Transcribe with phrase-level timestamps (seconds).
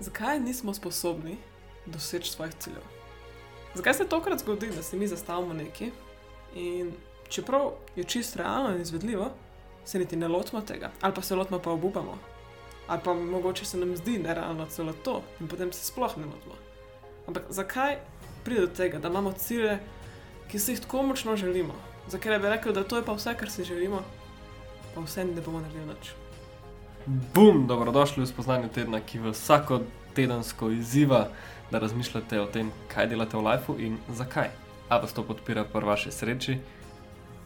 [0.00, 1.36] zakaj nismo sposobni
[1.86, 2.82] doseči svojih ciljev?
[3.74, 5.90] Zakaj se tokrat zgodi, da si mi zastavimo nekaj
[6.54, 6.92] in
[7.28, 9.30] čeprav je čisto realno in izvedljivo,
[9.84, 12.18] se niti ne lotimo tega, ali pa se lotimo pa obupamo,
[12.86, 16.54] ali pa mogoče se nam zdi nerealno celo to in potem se sploh ne lotimo.
[17.26, 17.98] Ampak zakaj
[18.44, 19.78] pride do tega, da imamo cilje,
[20.48, 21.74] ki si jih tako močno želimo?
[22.08, 24.02] Zakaj bi rekel, da to je pa vse, kar si želimo,
[24.94, 26.12] pa vse ne bomo naredili nič.
[27.08, 29.80] Bum, dobrodošli v spoznanju tedna, ki vas vsako
[30.12, 31.28] tedensko izziva,
[31.70, 34.50] da razmišljate o tem, kaj delate v lifeu in zakaj.
[34.92, 36.58] A vas to podpira pri vaši sreči,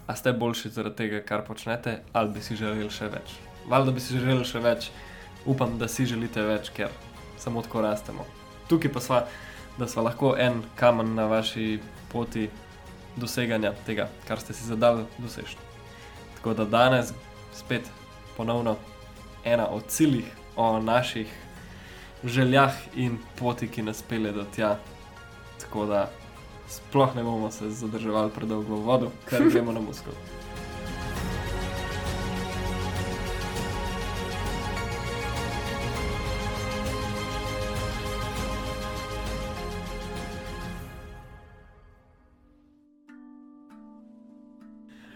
[0.06, 3.36] a ste boljši zaradi tega, kar počnete, ali bi si želeli še več.
[3.70, 4.88] Valjda bi si želeli še več,
[5.46, 6.90] upam, da si želite več, ker
[7.38, 8.26] samo tako rastemo.
[8.66, 9.20] Tukaj pa sva,
[9.78, 11.76] da sva lahko en kamen na vaši
[12.10, 12.48] poti
[13.14, 15.54] doseganja tega, kar ste si zadali doseči.
[16.40, 17.14] Tako da danes
[17.54, 17.86] spet
[18.34, 18.74] ponovno
[19.44, 20.24] ena od ciljih
[20.56, 21.26] o naših
[22.24, 24.76] željah in poti, ki nas pele do tja.
[25.60, 26.10] Tako da
[26.68, 30.12] sploh ne bomo se zadrževali predolgo v vodu, ker gremo na muskul.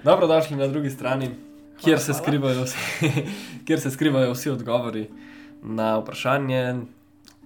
[0.05, 1.31] Dobrodošli na drugi strani,
[1.85, 2.23] kjer se, hvala.
[2.23, 2.77] skrivajo vsi,
[3.67, 5.09] kjer se skrivajo vsi odgovori
[5.63, 6.75] na vprašanje,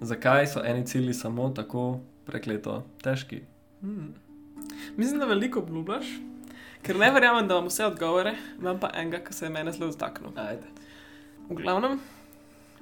[0.01, 3.41] zakaj so eni cilji samo tako prekleto težki.
[3.81, 4.13] Hmm.
[4.97, 6.05] Mislim, da veliko obljubljaš,
[6.81, 9.91] ker ne verjamem, da imam vse odgovore, imam pa enega, ki se je mene zelo
[9.91, 10.31] dotaknil.
[10.35, 10.67] Ajde.
[11.49, 11.99] V glavnem,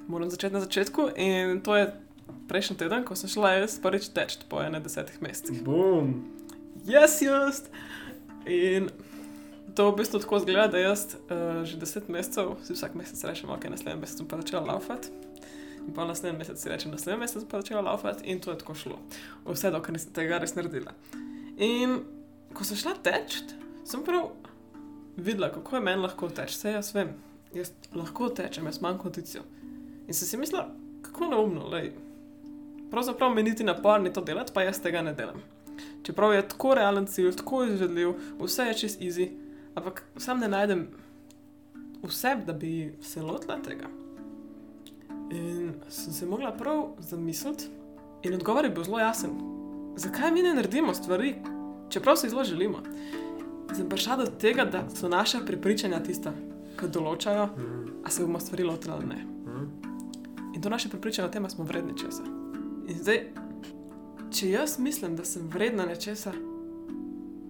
[0.08, 1.90] moram začeti na začetku in to je
[2.48, 5.62] prejšnji teden, ko sem šla jaz prvič teč po enem desetih mesecih.
[5.64, 6.14] Bum.
[6.86, 7.64] Jaz, jaz!
[8.46, 8.90] In
[9.80, 13.48] to v bistvu tako zgleda, da jaz uh, že deset mesecev si vsak mesec rečem,
[13.48, 15.08] ok, naslednji mesec bom pa začela laufati.
[15.86, 18.58] In pa naslednji mesec si rečem, naslednji mesec bom pa začela laufati in to je
[18.60, 18.98] tako šlo.
[19.48, 20.92] Vse dokler nisem tega res naredila.
[21.56, 21.96] In
[22.52, 23.40] ko sem šla teč,
[23.88, 24.34] sem prav
[25.16, 26.60] videla, kako je meni lahko teč.
[26.60, 27.16] Vse jaz vem,
[27.56, 29.48] jaz lahko tečem, jaz imam kondicijo.
[30.04, 30.68] In sem si mislila,
[31.08, 31.94] kako neumno, lej.
[32.92, 35.40] Pravzaprav mi niti napor ni to delati, pa jaz tega ne delam.
[36.04, 39.32] Čeprav je tako realen cilj, tako izvedljiv, vse je čist easy,
[39.74, 40.88] ampak sam ne najdem
[42.02, 43.88] vse, da bi se lotila tega.
[45.30, 47.68] In sem se mogla prav zamisliti,
[48.22, 49.30] in odgovor je bil zelo jasen.
[49.96, 51.34] Zakaj mi ne naredimo stvari,
[51.88, 52.78] čeprav si jih zelo želimo?
[53.76, 56.32] Sem prišla do tega, da so naša prepričanja tista,
[56.78, 57.48] ki določajo,
[58.02, 59.20] ali se bomo stvari lotili ali ne.
[60.54, 62.24] In to naše prepričanje o tem, da smo vredni česa.
[62.88, 63.20] In zdaj,
[64.34, 66.32] če jaz mislim, da sem vredna nečesa,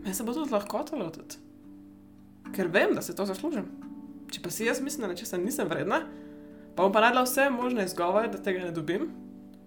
[0.05, 1.41] me se bo tudi lahko to lotiti.
[2.57, 3.67] Ker vem, da se to zaslužim.
[4.31, 6.05] Če pa si jaz mislim, da nečesa nisem vredna,
[6.77, 9.09] pa bom pa naredila vse možne izgovore, da tega ne dobim,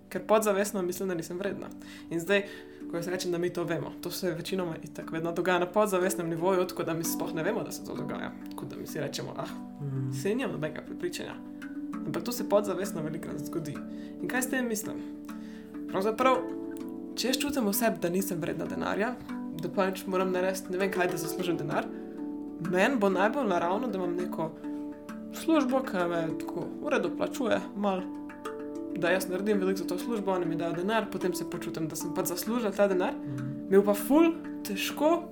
[0.09, 1.69] ker podzavestno mislim, da nisem vredna.
[2.09, 2.45] In zdaj,
[2.91, 6.29] ko jaz rečem, da mi to vemo, to se večinoma itak vedno dogaja na podzavestnem
[6.29, 8.31] nivoju, tako da mi sploh ne vemo, da se to dogaja.
[8.51, 9.49] Tako da mi si rečemo, ah,
[10.21, 11.35] se nimam nobenega prepričanja.
[12.05, 13.75] Ampak to se podzavestno velikokrat zgodi.
[14.21, 15.01] In kaj s tem mislim?
[15.89, 16.37] Pravzaprav,
[17.15, 19.15] če jaz čutim v sebi, da nisem vredna denarja,
[19.61, 21.87] da pač moram narediti ne vem kaj, da zaslužim denar,
[22.71, 24.51] meni bo najbolj naravno, da imam neko
[25.33, 28.01] službo, ki me tako v redu plačuje, malo,
[28.95, 31.95] da jaz naredim veliko za to službo, oni mi dajo denar, potem se počutim, da
[31.95, 33.13] sem pač zaslužila ta denar.
[33.69, 35.23] Mi je pa ful težko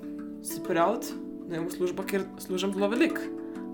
[0.44, 1.14] se prijaviti
[1.48, 3.22] na eno službo, kjer služim zelo veliko.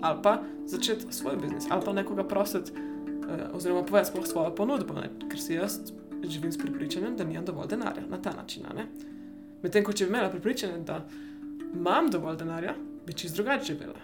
[0.02, 4.94] Ali pa začeti svoj biznis, ali pa nekoga prositi, eh, oziroma povedati sploh svojo ponudbo,
[4.94, 5.10] ne?
[5.30, 5.80] ker si jaz
[6.22, 8.62] živim s prepričanjem, da nimam dovolj denarja na ta način.
[9.62, 11.06] Medtem ko če bi imela prepričanje, da
[11.74, 12.74] imam dovolj denarja,
[13.08, 14.00] bi čist drugače živela.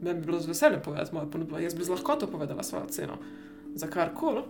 [0.00, 3.16] Meni bi bilo z veseljem povedati mojo ponudbo, jaz bi z lahkoto povedala svojo ceno
[3.74, 4.42] za karkoli,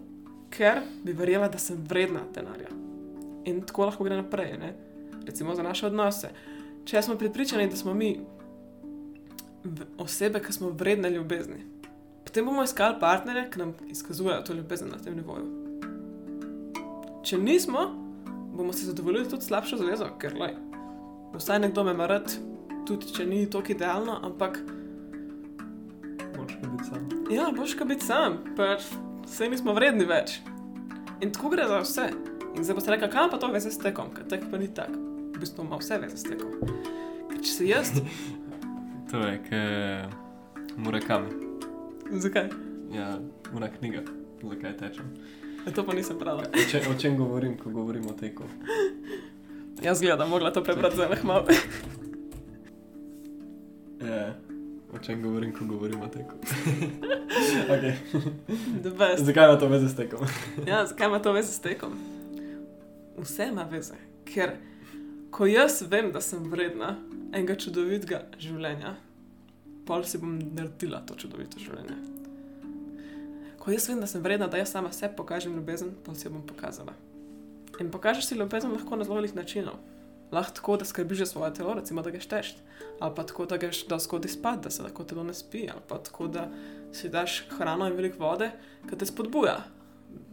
[0.50, 2.70] ker bi verjela, da sem vredna denarja.
[3.44, 4.74] In tako lahko gre naprej, ne?
[5.26, 6.30] recimo za naše odnose.
[6.84, 8.20] Če smo pripričani, da smo mi
[9.98, 11.64] osebe, ki smo vredne ljubezni,
[12.24, 15.46] potem bomo iskali partnerje, ki nam izkazujejo to ljubezen na tem nivoju.
[17.22, 17.84] Če nismo,
[18.56, 20.56] bomo se zadovoljili tudi slabšo zvezo, ker lej,
[21.36, 22.22] vsaj nekdo me mara,
[22.86, 24.58] tudi če ni tako idealno, ampak
[26.38, 27.08] Moč biti sam.
[27.30, 28.86] ja, boš kaj biti sam, pač
[29.26, 30.38] vse nismo vredni več.
[31.20, 32.06] In tako gre za vse.
[32.56, 34.90] In zdaj boste rekli, kam pa to veze s tekom, ker tek pa ni tak.
[34.90, 36.56] V bistvu ima vse veze s tekom.
[37.30, 37.92] Ker če se jaz,
[39.10, 41.30] To je, kot Murakami.
[42.10, 42.46] zakaj?
[42.94, 43.18] Ja,
[43.54, 44.04] una knjiga,
[44.42, 45.08] zakaj tečem.
[45.66, 46.44] E, to pa nisem brala.
[46.46, 48.46] O, če, o čem govorim, ko govorim o teku?
[49.86, 51.46] Jaz gledam, mogla to prebrati zelo malo.
[55.02, 56.36] čem če govorim, ko govorimo o teku.
[57.74, 57.94] okay.
[59.16, 60.26] Zakaj ima to veze s tekom?
[60.66, 61.96] Ja, zakaj ima to veze s tekom?
[63.18, 63.96] Vse ima veze,
[64.28, 64.56] ker
[65.30, 66.96] ko jaz vem, da sem vredna
[67.32, 68.94] enega čudovitega življenja,
[69.86, 71.98] pol si bom naredila to čudovito življenje.
[73.60, 76.32] Ko jaz vem, da sem vredna, da jaz sama sebi pokažem ljubezen, pa si jo
[76.32, 76.94] bom pokazala.
[77.80, 79.80] In pokažeš si ljubezen lahko na zelo velikih načinov.
[80.32, 82.54] Lahko tako, da skrbiš za svoje telo, recimo, da ga šteš,
[83.00, 85.82] ali pa tako, da ga da skodi spad, da se lahko telo ne spi, ali
[85.88, 86.48] pa tako, da
[86.92, 88.50] si daš hrano in veliko vode,
[88.88, 89.56] ki te spodbuja,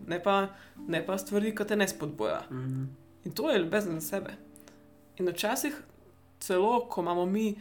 [0.08, 0.48] ne pa,
[0.88, 2.44] ne pa stvari, ki te ne spodbuja.
[2.52, 2.84] Mhm.
[3.26, 4.38] In to je ljubezen za sebe.
[5.18, 5.82] In včasih,
[6.40, 7.56] celo ko imamo mi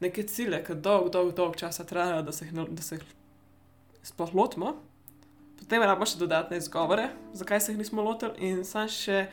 [0.00, 3.04] neke cilje, ki dolg, dolg, dolg časa trajajo, da se jih, da se jih
[4.02, 4.76] sploh lotimo,
[5.58, 9.26] potem imamo še dodatne izgovore, zakaj se jih nismo lotili, in sam še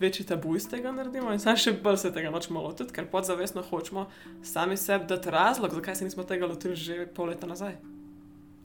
[0.00, 3.62] večji tabu iz tega naredimo, in sam še bolj se tega nočemo lotiti, ker podzavestno
[3.62, 4.06] hočemo
[4.44, 7.76] sami sebi dati razlog, zakaj se nismo tega lotili že pol leta nazaj.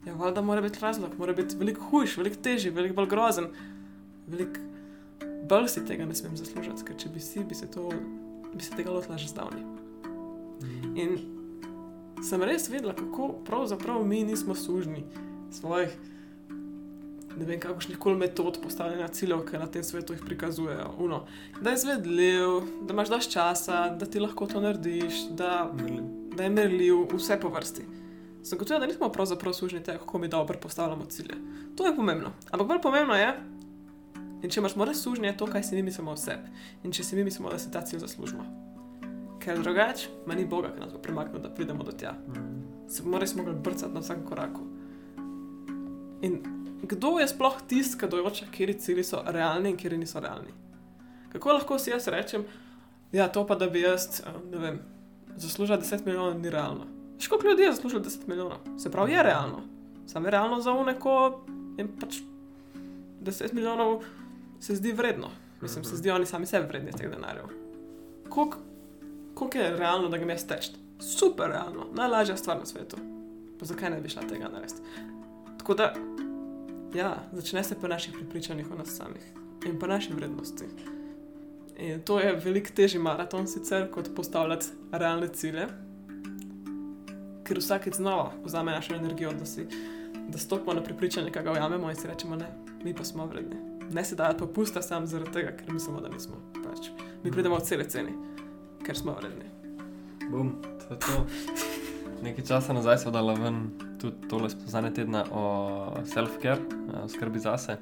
[0.06, 3.50] Ja, valjda mora biti razlog, mora biti veliko hujši, veliko težji, veliko bolj grozen,
[4.26, 4.60] veliko
[5.48, 7.90] bolj si tega ne smem zaslužiti, ker če bi si, bi se, to,
[8.54, 9.62] bi se tega lotila že zdavni.
[10.62, 10.96] Mhm.
[10.96, 15.04] In sem res videla, kako pravzaprav mi nismo sužni
[15.50, 15.92] svojih,
[17.36, 20.90] ne vem, kakšnih koli metod postavljanja ciljev, ki na tem svetu jih prikazujejo.
[20.98, 21.24] Uno,
[21.60, 22.48] da je izvedljiv,
[22.82, 25.70] da imaš dovolj časa, da ti lahko to narediš, da,
[26.36, 27.86] da je merljiv, vse po vrsti.
[28.50, 31.34] Gotovila, da nismo pravzaprav sužni tega, kako mi dobro postavljamo cilje.
[31.76, 32.32] To je pomembno.
[32.50, 33.32] Ampak bolj pomembno je,
[34.42, 36.50] in če imaš more sužnje, je to, kaj si mi mislimo o sebi.
[36.84, 38.44] In če si mi mislimo, da si ta cilj zaslužimo.
[39.42, 42.12] Ker drugače, manj Boga, ki nas bo premaknil, da pridemo do tja.
[42.28, 42.50] Mhm.
[42.88, 44.66] Se bomo res mogli brcati na vsakem koraku.
[46.22, 50.54] In kdo je sploh tisti, ki določa, kateri cilji so realni in kateri niso realni?
[51.32, 52.44] Kako lahko si jaz rečem,
[53.12, 54.80] ja, to pa da bi jaz, eh, ne vem,
[55.36, 56.88] zaslužila 10 milijonov, ni realno.
[57.18, 58.66] Še koliko ljudi je zaslužilo 10 milijonov?
[58.78, 59.62] Se pravi, je realno.
[60.06, 61.14] Samo je realno za uneko
[61.78, 62.18] in pač
[63.22, 64.02] 10 milijonov
[64.60, 65.30] se zdi vredno.
[65.62, 67.46] Mislim, se zdi oni sami sebi vredni teh denarjev.
[68.28, 68.58] Koliko
[69.34, 70.74] koliko je realno, da ga mi jaz tečem?
[71.00, 72.96] Super realno, najlažja stvar na svetu.
[73.58, 74.80] Pa zakaj ne bi šla tega narediti?
[75.58, 75.94] Tako da,
[76.94, 79.22] ja, začne se po naših prepričanjih o nas samih
[79.66, 80.64] in po naši vrednosti.
[81.78, 85.66] In to je veliko težji maraton sicer, kot postavljati realne cilje,
[87.44, 89.66] ker vsakeč znova vzame našo energijo, da, si,
[90.28, 92.48] da stopimo na prepričanje, ki ga ujamemo in si rečemo, ne,
[92.84, 93.56] mi pa smo vredni.
[93.92, 96.38] Ne se dajati popusta sam zaradi tega, ker mislimo, da nismo.
[96.64, 96.88] Pač.
[97.24, 98.14] Mi pridemo v cele ceni,
[98.86, 99.50] ker smo vredni.
[100.30, 101.71] Bum, to je to.
[102.22, 103.70] Nekaj časa nazaj smo dali ven
[104.00, 105.44] tudi tole spoznanje tedna o
[106.06, 106.60] self-care,
[107.04, 107.76] o skrbi zase.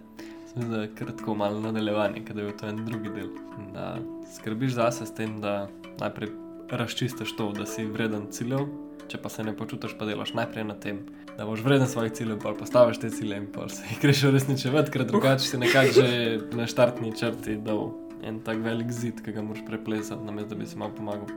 [0.44, 3.28] Mislim, da je kratko malo nadaljevanje, ker je to en drugi del.
[3.75, 3.96] Da
[4.34, 5.69] skrbiš zase s tem, da
[6.00, 6.31] najprej
[6.70, 8.66] razčistiš to, da si vreden ciljev,
[9.08, 11.02] če pa se ne počutiš, pa delaš najprej na tem,
[11.37, 14.94] da boš vreden svojih ciljev, pa postaviš te cilje in pa se jih greš uresničevati,
[14.94, 17.90] ker drugače si nekako že na štartni črti dal
[18.25, 21.28] en tak velik zid, ki ga moraš preplesati, namesto da bi si malo pomagal.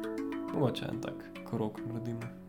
[0.54, 2.43] Mogoče en tak krok naredimo.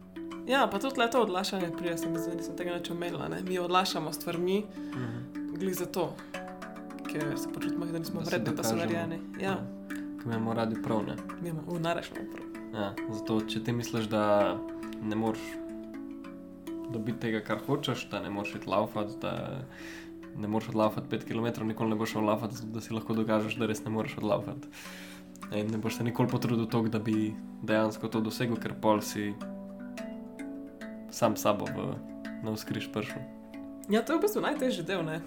[0.47, 3.29] Ja, pa tudi le to odlašanje, prije sem zdaj nisem tega več omenila.
[3.29, 3.43] Ne?
[3.43, 5.55] Mi odlašamo stvarmi, Mhm.
[5.55, 6.13] glih za to,
[7.05, 9.21] ker se počutimo, da nismo vredni, da so narejeni.
[9.41, 9.57] Ja,
[9.89, 11.17] Ki imamo radi prav, ne?
[11.41, 12.47] mi imamo, v narešimo prav.
[12.75, 14.57] Ja, zato, če ti misliš, da
[15.03, 15.41] ne moreš
[16.91, 19.61] dobiti tega, kar hočeš, da ne moreš iti laufati, da
[20.37, 23.57] ne moreš odlaufati 5 km, nikoli ne boš šel laufati, zato da si lahko dokažeš,
[23.57, 24.69] da res ne moreš odlaufati.
[25.53, 29.35] In ne boš se nikoli potrudil toliko, da bi dejansko to dosegel, ker pol si
[31.15, 31.95] sam sabo v,
[32.43, 33.23] na vzkriž prišel.
[33.87, 35.03] Ja, to je v bistvu najtežji del.
[35.03, 35.21] Ne?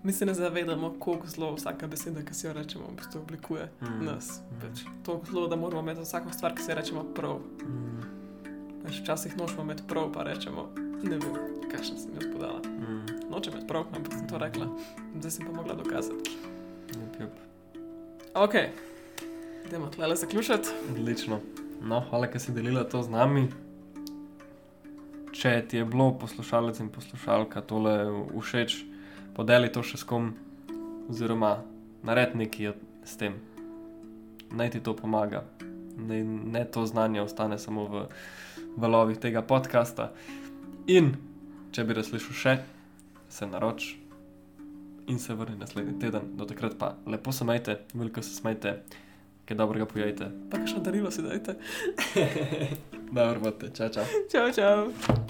[0.00, 3.68] Mi se ne zavedamo, koliko zelo vsaka beseda, ki si jo rečemo, v bistvu oblikuje
[3.80, 4.04] Mm.
[4.04, 4.40] nas.
[4.40, 4.60] Mm.
[4.60, 7.38] Pač, toliko zelo, da moramo imeti vsako stvar, ki si jo rečemo, prav.
[7.62, 8.02] Mm.
[8.82, 10.68] Pač, včasih nočemo imeti prav, pa rečemo,
[11.02, 11.34] ne vem,
[11.66, 12.58] kakšno sem jaz podala.
[12.62, 13.28] Mm.
[13.28, 14.66] Nočem imeti prav, ampak sem to rekla.
[15.14, 16.30] Zdaj sem pa mogla dokazati.
[16.88, 17.34] Jup, jup.
[18.34, 18.54] Ok,
[19.66, 20.68] idemo tle zaključiti.
[20.90, 21.40] Odlično.
[21.82, 23.48] No, hvala, ker si delila to z nami.
[25.38, 27.92] Če ti je bilo poslušalec in poslušalka tole
[28.34, 28.72] všeč,
[29.36, 30.32] podeli to še s kom,
[31.06, 31.60] oziroma
[32.02, 32.72] naredi nekaj
[33.06, 33.36] s tem.
[34.50, 35.44] Naj ti to pomaga.
[35.94, 38.02] Ne, ne to znanje ostane samo v
[38.82, 40.10] valovih tega podcasta.
[40.90, 41.14] In
[41.70, 42.58] če bi razslišal še,
[43.30, 43.92] se naroč
[45.06, 46.34] in se vrni naslednji teden.
[46.34, 48.80] Do takrat pa lepo se majte, veliko se smejte,
[49.46, 50.34] kaj dobrega pojejte.
[50.50, 51.60] Pa kakšno darilo si dajte.
[53.16, 54.04] Dobro, bote, čau, čau.
[54.28, 55.27] Čau, čau.